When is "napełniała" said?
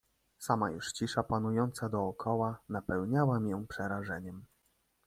2.69-3.39